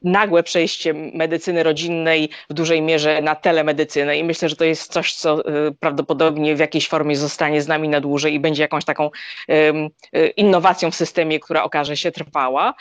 [0.04, 5.14] nagłe przejście medycyny rodzinnej w dużej mierze na telemedycynę i myślę, że to jest coś,
[5.14, 9.10] co y, prawdopodobnie w jakiejś formie zostanie z nami na dłużej i będzie jakąś taką
[9.50, 12.74] y, innowacją w systemie, która okaże się trwała.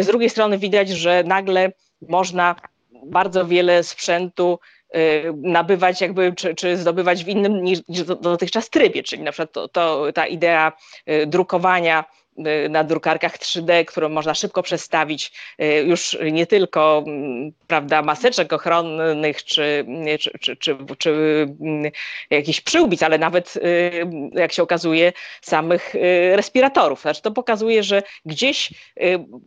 [0.00, 1.72] Z drugiej strony widać, że nagle
[2.08, 2.56] można
[3.06, 4.58] bardzo wiele sprzętu
[4.96, 7.80] y, nabywać jakby, czy, czy, zdobywać w innym niż,
[8.20, 10.72] dotychczas trybie, czyli na przykład to, to, ta idea
[11.26, 12.04] drukowania
[12.70, 19.44] na drukarkach 3D, którą można szybko przestawić, y, już nie tylko mm, prawda, maseczek ochronnych
[19.44, 19.86] czy,
[20.20, 21.10] czy, czy, czy, czy
[21.60, 21.92] mm,
[22.30, 23.92] jakichś przyłbic, ale nawet, y,
[24.32, 25.94] jak się okazuje, samych
[26.34, 27.00] respiratorów.
[27.00, 28.72] Znaczy to pokazuje, że gdzieś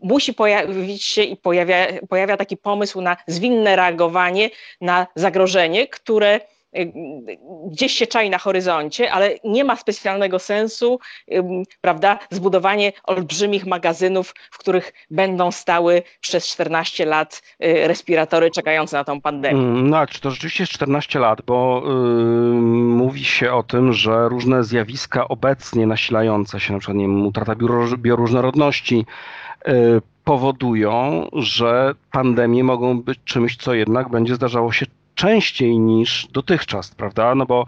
[0.02, 4.50] musi pojawić się i pojawia, pojawia taki pomysł na zwinne reagowanie
[4.82, 6.40] na zagrożenie, które
[7.68, 11.00] gdzieś się czai na horyzoncie, ale nie ma specjalnego sensu,
[11.82, 19.04] prawda, zbudowanie olbrzymich magazynów, w których będą stały przez 14 lat y, respiratory czekające na
[19.04, 19.60] tą pandemię.
[19.60, 21.92] Mm, no, czy to rzeczywiście jest 14 lat, bo yy,
[22.82, 27.56] mówi się o tym, że różne zjawiska obecnie nasilające się, na przykład nie wiem, utrata
[27.98, 29.06] bioróżnorodności,
[29.68, 36.96] yy, powodują, że pandemie mogą być czymś, co jednak będzie zdarzało się częściej niż dotychczas,
[36.96, 37.36] prawda?
[37.36, 37.66] No bo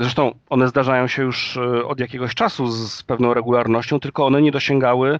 [0.00, 4.52] zresztą one zdarzają się już y, od jakiegoś czasu z pewną regularnością, tylko one nie
[4.52, 5.18] dosięgały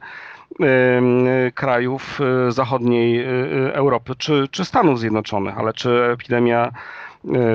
[1.55, 6.73] krajów y, zachodniej y, Europy czy, czy Stanów Zjednoczonych, ale czy epidemia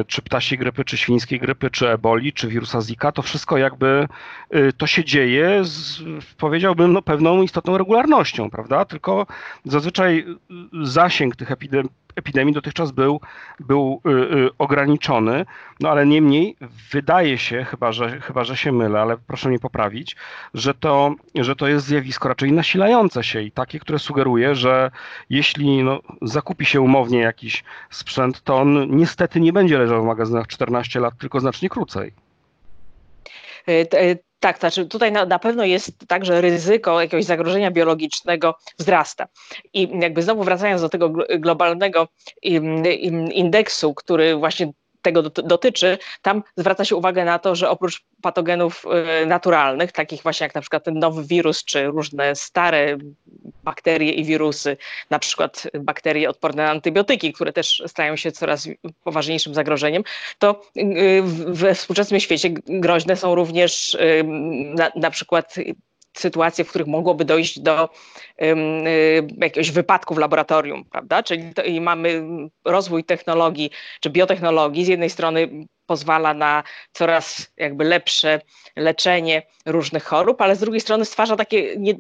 [0.08, 4.08] czy ptasiej grypy, czy świńskiej grypy, czy eboli, czy wirusa Zika, to wszystko jakby
[4.78, 6.00] to się dzieje z,
[6.38, 8.86] powiedziałbym, no, pewną istotną regularnością, prawda?
[8.86, 9.28] Tylko
[9.66, 10.26] zazwyczaj
[10.84, 13.22] zasięg tych epidemii epidemii dotychczas był,
[13.60, 15.46] był y, y, ograniczony,
[15.80, 16.56] no ale niemniej
[16.92, 20.16] wydaje się, chyba że, chyba że się mylę, ale proszę mnie poprawić,
[20.54, 24.92] że to, że to jest zjawisko raczej nasilające się i takie, które sugeruje, że
[25.30, 30.48] jeśli no, zakupi się umownie jakiś sprzęt, to on niestety nie będzie leżał w magazynach
[30.48, 32.14] 14 lat, tylko znacznie krócej.
[33.70, 39.28] Y, tak, znaczy tutaj na, na, pewno jest tak, że ryzyko jakiegoś zagrożenia biologicznego wzrasta.
[39.74, 42.08] I jakby znowu wracając do tego globalnego
[43.32, 44.72] indeksu, który właśnie
[45.06, 48.86] tego dotyczy, tam zwraca się uwagę na to, że oprócz patogenów
[49.28, 52.98] naturalnych, takich właśnie jak na przykład ten nowy wirus, czy różne stare
[53.64, 54.78] bakterie i wirusy,
[55.10, 58.68] na przykład bakterie odporne na antybiotyki, które też stają się coraz
[59.04, 60.04] poważniejszym zagrożeniem,
[60.40, 60.62] to
[61.48, 63.98] we współczesnym świecie groźne są również
[64.76, 65.56] na, na przykład
[66.20, 67.90] sytuacje, w których mogłoby dojść do
[68.38, 68.60] um,
[69.42, 71.24] jakiegoś wypadku w laboratorium, prawda?
[71.24, 72.24] Czyli to, mamy
[72.66, 74.86] rozwój technologii czy biotechnologii.
[74.86, 78.42] Z jednej strony pozwala na coraz jakby lepsze
[78.76, 81.94] leczenie różnych chorób, ale z drugiej strony stwarza takie nie,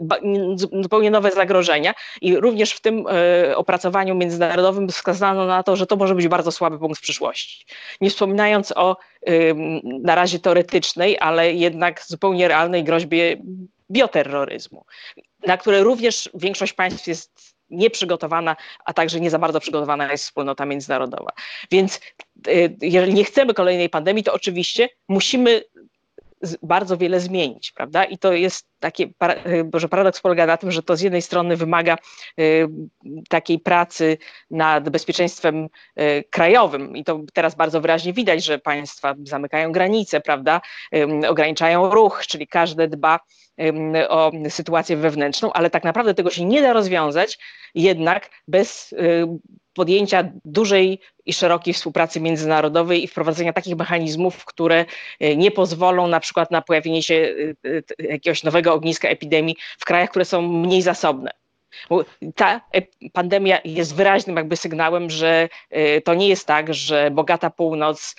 [0.82, 5.95] zupełnie nowe zagrożenia i również w tym e, opracowaniu międzynarodowym wskazano na to, że to
[5.95, 7.65] może być bardzo słaby punkt w przyszłości.
[8.01, 8.97] Nie wspominając o
[9.84, 13.38] na razie teoretycznej, ale jednak zupełnie realnej groźbie
[13.91, 14.86] bioterroryzmu,
[15.48, 20.65] na które również większość państw jest nieprzygotowana, a także nie za bardzo przygotowana jest wspólnota
[20.65, 21.32] międzynarodowa.
[21.71, 22.00] Więc
[22.48, 25.63] y, jeżeli nie chcemy kolejnej pandemii, to oczywiście musimy
[26.62, 28.04] bardzo wiele zmienić, prawda?
[28.04, 29.07] I to jest takie,
[29.73, 31.97] że paradoks polega na tym, że to z jednej strony wymaga
[32.39, 32.67] y,
[33.29, 34.17] takiej pracy
[34.51, 35.67] nad bezpieczeństwem
[35.99, 40.61] y, krajowym i to teraz bardzo wyraźnie widać, że państwa zamykają granice, prawda?
[41.27, 43.19] Ograniczają ruch, czyli każde dba
[44.09, 47.38] o sytuację wewnętrzną, ale tak naprawdę tego się nie da rozwiązać
[47.75, 49.27] jednak bez y,
[49.75, 54.85] podjęcia dużej i szerokiej współpracy międzynarodowej i wprowadzenia takich mechanizmów, które
[55.23, 57.13] y, nie pozwolą na przykład na pojawienie się
[57.65, 61.32] y, jakiegoś nowego ogniska epidemii w krajach, które są mniej zasobne.
[61.89, 62.62] Bo ta
[63.13, 65.49] pandemia jest wyraźnym jakby sygnałem, że
[66.04, 68.15] to nie jest tak, że bogata północ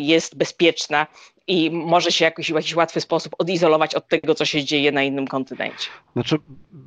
[0.00, 1.06] jest bezpieczna
[1.48, 5.02] i może się jakoś, w jakiś łatwy sposób odizolować od tego, co się dzieje na
[5.02, 5.88] innym kontynencie.
[6.12, 6.36] Znaczy,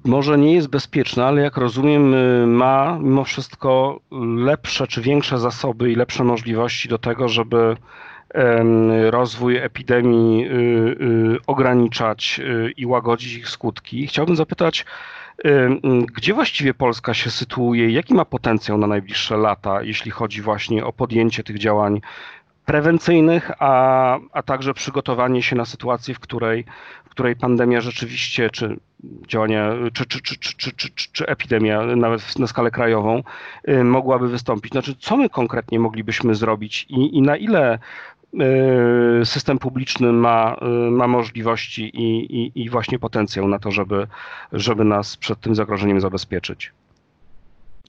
[0.06, 3.99] może nie jest bezpieczna, ale jak rozumiem, y, ma mimo wszystko
[4.38, 7.75] lepsze czy większe zasoby i lepsze możliwości do tego, żeby
[9.09, 12.41] rozwój epidemii y, y, ograniczać
[12.77, 14.07] i łagodzić ich skutki.
[14.07, 14.85] Chciałbym zapytać,
[16.13, 17.89] gdzie właściwie Polska się sytuuje?
[17.89, 22.01] Jaki ma potencjał na najbliższe lata, jeśli chodzi właśnie o podjęcie tych działań
[22.65, 26.65] prewencyjnych, a, a także przygotowanie się na sytuację, w której,
[27.05, 28.79] w której pandemia rzeczywiście, czy
[29.27, 33.23] działania, czy, czy, czy, czy, czy, czy, czy epidemia, nawet na skalę krajową,
[33.69, 34.71] y, mogłaby wystąpić.
[34.71, 38.20] Znaczy, co my konkretnie moglibyśmy zrobić i, i na ile y,
[39.23, 44.07] system publiczny ma, y, ma możliwości i, i, i właśnie potencjał na to, żeby,
[44.51, 46.71] żeby nas przed tym zagrożeniem zabezpieczyć?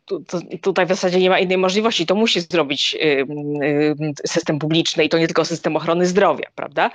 [0.04, 2.06] tu, tutaj w zasadzie nie ma innej możliwości.
[2.06, 3.26] To musi zrobić y,
[3.64, 6.90] y, system publiczny i to nie tylko system ochrony zdrowia, prawda?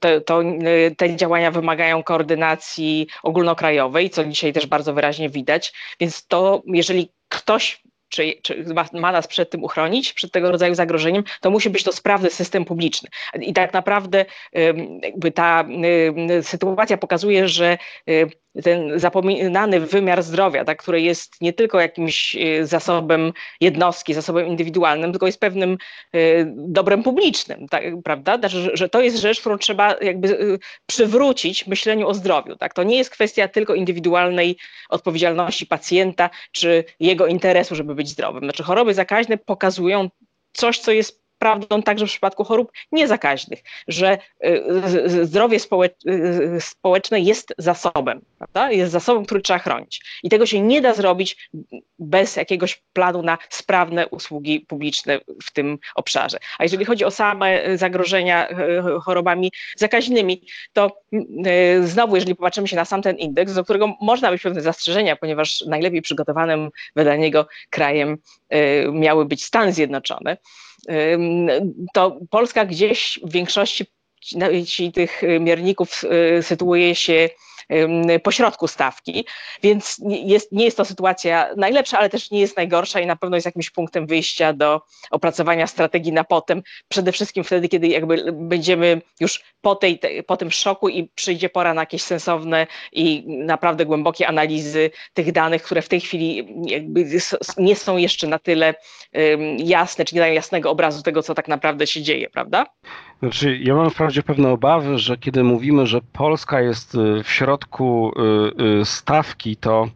[0.00, 5.72] To, to, y, te działania wymagają koordynacji ogólnokrajowej, co dzisiaj też bardzo wyraźnie widać.
[6.00, 7.82] Więc to, jeżeli ktoś
[8.12, 11.84] czy, czy ma, ma, nas przed tym uchronić, przed tego rodzaju zagrożeniem, to musi być
[11.84, 13.08] to sprawny system publiczny.
[13.40, 14.24] I tak naprawdę
[15.02, 15.64] jakby ta
[16.42, 17.78] sytuacja pokazuje, że
[18.62, 25.10] ten zapominany wymiar zdrowia, tak, który jest nie tylko jakimś y, zasobem jednostki, zasobem indywidualnym,
[25.12, 25.78] tylko jest pewnym
[26.14, 28.38] y, dobrem publicznym, tak, prawda?
[28.38, 32.56] Znaczy, że to jest rzecz, którą trzeba jakby y, przywrócić myśleniu o zdrowiu.
[32.56, 32.74] Tak?
[32.74, 34.56] To nie jest kwestia tylko indywidualnej
[34.88, 38.44] odpowiedzialności pacjenta czy jego interesu, żeby być zdrowym.
[38.44, 40.10] Znaczy choroby zakaźne pokazują
[40.52, 45.58] coś, co jest prawdą także w przypadku chorób niezakaźnych, że y, zdrowie
[46.06, 48.70] y, społeczne jest zasobem, prawda?
[48.70, 50.00] jest zasobem, który trzeba chronić.
[50.22, 51.50] I tego się nie da zrobić
[51.98, 56.38] bez jakiegoś planu na sprawne usługi publiczne w tym obszarze.
[56.58, 61.02] A jeżeli chodzi o same zagrożenia y, chorobami zakaźnymi, to
[61.84, 65.60] znowu, jeżeli popatrzymy się na sam ten indeks, do którego można mieć pewne zastrzeżenia, ponieważ
[65.60, 68.18] najlepiej przygotowanym wedle niego krajem
[68.92, 70.36] miały być Stany Zjednoczone,
[71.92, 73.86] to Polska gdzieś w większości
[74.94, 76.04] tych mierników
[76.38, 77.28] y, sytuuje się
[78.22, 79.26] pośrodku stawki,
[79.62, 83.36] więc jest, nie jest to sytuacja najlepsza, ale też nie jest najgorsza i na pewno
[83.36, 89.02] jest jakimś punktem wyjścia do opracowania strategii na potem, przede wszystkim wtedy, kiedy jakby będziemy
[89.20, 94.28] już po, tej, po tym szoku i przyjdzie pora na jakieś sensowne i naprawdę głębokie
[94.28, 96.48] analizy tych danych, które w tej chwili
[97.56, 98.74] nie są jeszcze na tyle
[99.58, 102.66] jasne, czy nie dają jasnego obrazu tego, co tak naprawdę się dzieje, prawda?
[103.22, 108.12] Znaczy, ja mam wprawdzie pewne obawy, że kiedy mówimy, że Polska jest y, w środku
[108.58, 109.88] y, y, stawki, to,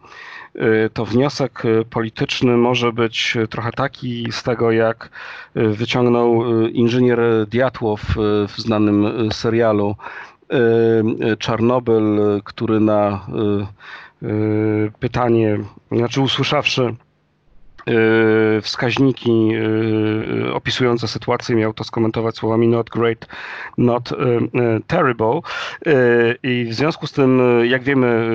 [0.93, 5.11] to wniosek polityczny może być trochę taki z tego, jak
[5.55, 8.01] wyciągnął inżynier Diatłow
[8.49, 9.97] w znanym serialu
[11.39, 13.27] Czarnobyl, który na
[15.01, 15.59] pytanie,
[15.93, 16.95] znaczy usłyszawszy
[18.63, 19.51] wskaźniki
[20.53, 23.27] opisujące sytuację, miał to skomentować słowami not great,
[23.79, 24.13] not
[24.87, 25.41] terrible.
[26.43, 28.29] I w związku z tym, jak wiemy,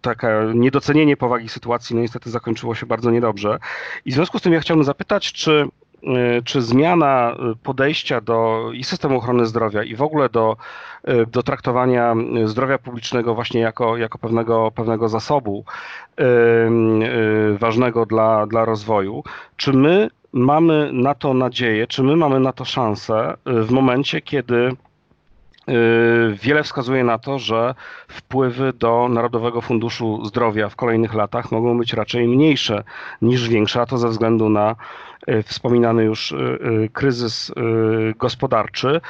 [0.00, 3.58] taka niedocenienie powagi sytuacji no niestety zakończyło się bardzo niedobrze.
[4.04, 5.83] I w związku z tym ja chciałbym zapytać, czy Y,
[6.44, 10.56] czy zmiana y, podejścia do i systemu ochrony zdrowia i w ogóle do,
[11.08, 12.14] y, do traktowania
[12.44, 15.64] zdrowia publicznego właśnie jako, jako pewnego, pewnego zasobu
[17.58, 19.24] ważnego dla, dla rozwoju,
[19.56, 24.76] czy my mamy na to nadzieję, czy my mamy na to szansę w momencie, kiedy
[26.32, 27.74] Wiele wskazuje na to, że
[28.08, 32.84] wpływy do Narodowego Funduszu Zdrowia w kolejnych latach mogą być raczej mniejsze
[33.22, 34.76] niż większe, a to ze względu na
[35.44, 37.52] wspominany już e, e, kryzys
[38.18, 39.00] gospodarczy.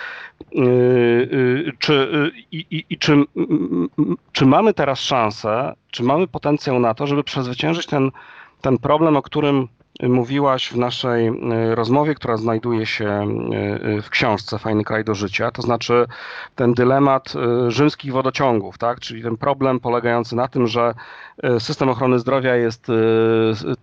[1.78, 3.24] Czy, i, i, czy,
[4.32, 8.10] czy mamy teraz szansę, czy mamy potencjał na to, żeby przezwyciężyć ten,
[8.60, 9.68] ten problem, o którym
[10.02, 11.30] mówiłaś w naszej
[11.74, 13.26] rozmowie, która znajduje się
[14.02, 16.06] w książce Fajny kraj do życia, to znaczy
[16.54, 17.32] ten dylemat
[17.68, 19.00] rzymskich wodociągów, tak?
[19.00, 20.94] czyli ten problem polegający na tym, że
[21.58, 22.86] system ochrony zdrowia jest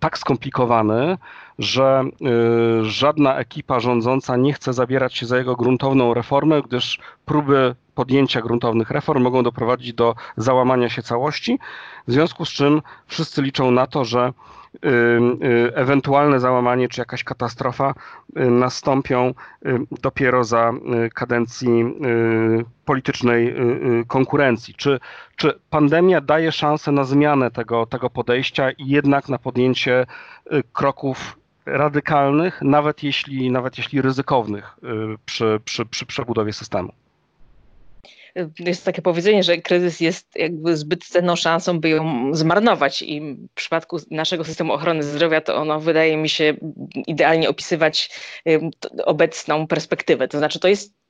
[0.00, 1.18] tak skomplikowany,
[1.58, 2.04] że
[2.82, 8.90] żadna ekipa rządząca nie chce zabierać się za jego gruntowną reformę, gdyż próby podjęcia gruntownych
[8.90, 11.58] reform mogą doprowadzić do załamania się całości,
[12.08, 14.32] w związku z czym wszyscy liczą na to, że
[15.74, 17.94] ewentualne załamanie czy jakaś katastrofa
[18.34, 19.34] nastąpią
[20.02, 20.72] dopiero za
[21.14, 21.94] kadencji
[22.84, 23.54] politycznej
[24.06, 24.74] konkurencji.
[24.74, 25.00] Czy,
[25.36, 30.06] czy pandemia daje szansę na zmianę tego, tego podejścia i jednak na podjęcie
[30.72, 36.92] kroków radykalnych, nawet jeśli, nawet jeśli ryzykownych y, przy, przy, przy przebudowie systemu.
[38.58, 43.54] Jest takie powiedzenie, że kryzys jest jakby zbyt cenną szansą, by ją zmarnować i w
[43.54, 46.54] przypadku naszego systemu ochrony zdrowia to ono wydaje mi się
[47.06, 48.10] idealnie opisywać
[48.48, 48.60] y,
[49.04, 50.28] obecną perspektywę.
[50.28, 51.01] To znaczy to jest y,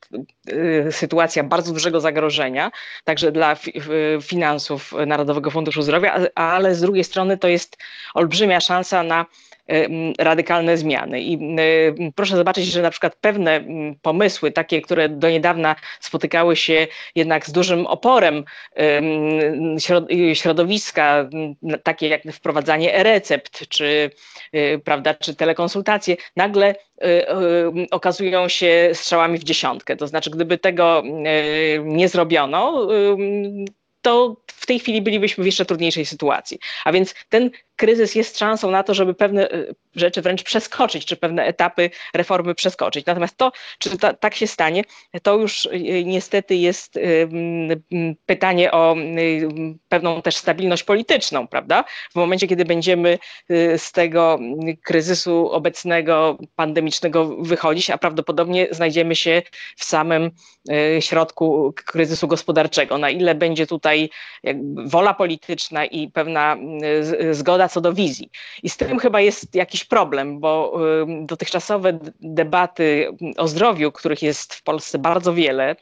[0.91, 2.71] sytuacja bardzo dużego zagrożenia,
[3.05, 3.57] także dla
[4.23, 7.77] finansów Narodowego Funduszu Zdrowia, ale z drugiej strony to jest
[8.15, 9.27] olbrzymia szansa na
[10.19, 11.21] radykalne zmiany.
[11.21, 11.39] I
[12.15, 13.65] proszę zobaczyć, że na przykład pewne
[14.03, 18.45] pomysły, takie, które do niedawna spotykały się jednak z dużym oporem
[20.35, 21.29] środowiska,
[21.83, 24.11] takie jak wprowadzanie e-recept, czy,
[24.55, 26.92] y, prawda, czy telekonsultacje, nagle y, y,
[27.91, 29.97] okazują się strzałami w dziesiątkę.
[29.97, 31.03] To znaczy, gdyby tego
[31.85, 32.89] nie zrobiono,
[34.03, 36.59] to w tej chwili bylibyśmy w jeszcze trudniejszej sytuacji.
[36.85, 41.17] A więc ten kryzys jest szansą na to, żeby pewne y, rzeczy wręcz przeskoczyć, czy
[41.17, 43.07] pewne etapy reformy przeskoczyć.
[43.07, 44.85] Natomiast to, czy ta, tak się stanie,
[45.23, 47.29] to już y, niestety jest y,
[48.27, 48.97] pytanie o
[49.89, 51.85] pewną też stabilność polityczną, prawda?
[52.13, 53.19] W momencie, kiedy będziemy
[53.77, 54.39] z tego
[54.83, 59.43] kryzysu obecnego, pandemicznego wychodzić, a prawdopodobnie znajdziemy się
[59.77, 60.31] w samym
[61.01, 62.99] środku kryzysu gospodarczego.
[62.99, 63.92] Na ile będzie tutaj
[64.85, 66.57] wola polityczna i pewna
[67.31, 68.31] zgoda co do wizji.
[68.63, 70.79] I z tym chyba jest jakiś problem, bo
[71.21, 75.77] dotychczasowe debaty o zdrowiu, których jest w Polsce bardzo wiele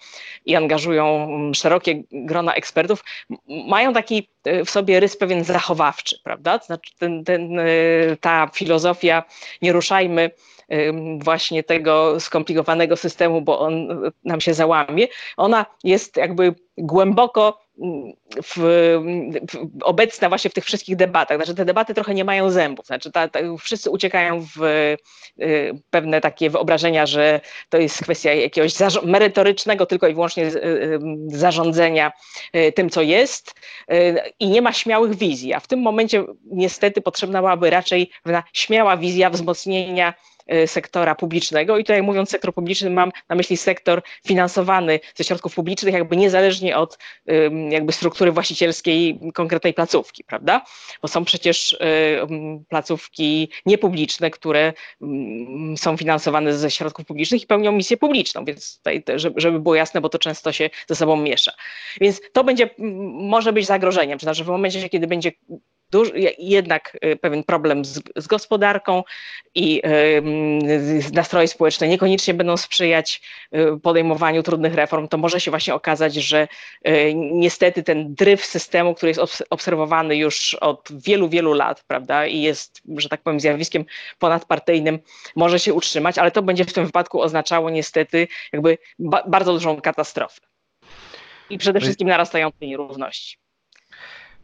[0.46, 3.04] i angażują szerokie grona ekspertów,
[3.48, 4.28] mają taki
[4.66, 6.58] w sobie rys pewien zachowawczy, prawda?
[6.58, 9.24] Znaczy ten, ten, y, ta filozofia
[9.62, 10.30] nie ruszajmy
[11.18, 13.88] właśnie tego skomplikowanego systemu, bo on
[14.24, 17.60] nam się załamie, ona jest jakby głęboko
[18.42, 21.38] w, w, obecna właśnie w tych wszystkich debatach.
[21.38, 22.86] Znaczy te debaty trochę nie mają zębów.
[22.86, 28.74] Znaczy ta, ta, wszyscy uciekają w y, pewne takie wyobrażenia, że to jest kwestia jakiegoś
[29.02, 32.12] merytorycznego tylko i wyłącznie y, y, zarządzania
[32.56, 33.54] y, tym, co jest
[33.92, 35.54] y, i nie ma śmiałych wizji.
[35.54, 38.10] A w tym momencie niestety potrzebna byłaby raczej
[38.52, 40.14] śmiała wizja wzmocnienia
[40.66, 41.78] sektora publicznego.
[41.78, 46.76] I tutaj mówiąc sektor publiczny, mam na myśli sektor finansowany ze środków publicznych, jakby niezależnie
[46.76, 46.98] od
[47.70, 50.64] jakby struktury właścicielskiej konkretnej placówki, prawda?
[51.02, 51.78] Bo są przecież y,
[52.68, 54.72] placówki niepubliczne, które
[55.76, 59.02] są finansowane ze środków publicznych i pełnią misję publiczną, więc tutaj,
[59.36, 61.52] żeby było jasne, bo to często się ze sobą miesza.
[62.00, 62.70] Więc to będzie,
[63.12, 65.32] może być zagrożeniem, to znaczy w momencie, kiedy będzie
[65.90, 69.04] duży, jednak y, pewien problem z, z gospodarką
[69.54, 73.22] i y, nastroje społeczne niekoniecznie będą sprzyjać
[73.54, 76.48] y, podejmowaniu trudnych reform, to może się właśnie okazać, że
[77.14, 82.80] niestety ten dryf systemu, który jest obserwowany już od wielu, wielu lat, prawda, i jest,
[82.96, 83.84] że tak powiem, zjawiskiem
[84.18, 84.98] ponadpartyjnym,
[85.36, 89.80] może się utrzymać, ale to będzie w tym wypadku oznaczało niestety jakby ba bardzo dużą
[89.80, 90.40] katastrofę.
[91.50, 93.38] I przede wszystkim narastające nierówności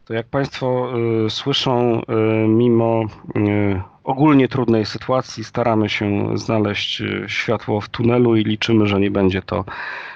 [0.07, 0.89] to jak Państwo
[1.25, 3.03] y, słyszą, y, mimo
[3.37, 9.41] y, ogólnie trudnej sytuacji staramy się znaleźć światło w tunelu i liczymy, że nie będzie
[9.41, 9.65] to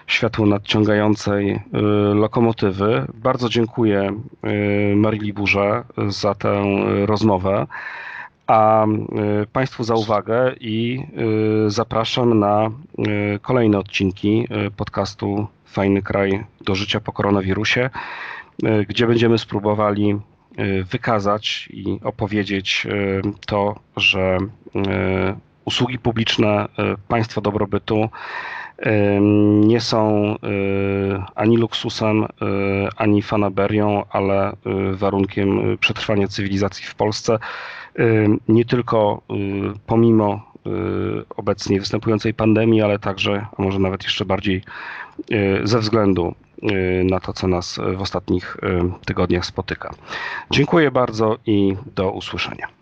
[0.08, 1.60] światło nadciągającej
[2.14, 3.06] lokomotywy.
[3.14, 4.14] Bardzo dziękuję
[4.96, 6.64] Marii Burze za tę
[7.06, 7.68] rozmowę
[8.48, 8.86] a
[9.54, 11.04] Państwu za uwagę i
[11.68, 12.72] zapraszam na
[13.42, 17.90] kolejne odcinki podcastu Fajny kraj do życia po koronawirusie,
[18.88, 20.20] gdzie będziemy spróbowali
[20.92, 22.88] wykazać i opowiedzieć
[23.48, 24.38] to, że
[25.66, 26.68] usługi publiczne
[27.08, 28.10] państwa dobrobytu
[29.62, 30.36] nie są
[31.36, 32.26] ani luksusem,
[32.98, 34.56] ani fanaberią, ale
[34.94, 37.38] warunkiem przetrwania cywilizacji w Polsce.
[38.48, 39.22] Nie tylko
[39.86, 40.52] pomimo
[41.38, 44.64] obecnie występującej pandemii, ale także, a może nawet jeszcze bardziej
[45.64, 46.36] ze względu
[47.04, 48.58] na to, co nas w ostatnich
[49.06, 49.94] tygodniach spotyka.
[50.52, 52.81] Dziękuję bardzo i do usłyszenia.